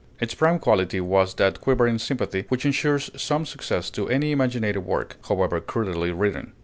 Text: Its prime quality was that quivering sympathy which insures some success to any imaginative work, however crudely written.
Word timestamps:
Its 0.19 0.33
prime 0.33 0.57
quality 0.57 0.99
was 0.99 1.35
that 1.35 1.61
quivering 1.61 1.99
sympathy 1.99 2.43
which 2.49 2.65
insures 2.65 3.11
some 3.15 3.45
success 3.45 3.91
to 3.91 4.09
any 4.09 4.31
imaginative 4.31 4.83
work, 4.83 5.17
however 5.27 5.61
crudely 5.61 6.09
written. 6.11 6.53